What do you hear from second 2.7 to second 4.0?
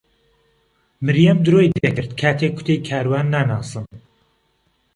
کاروان ناناسم.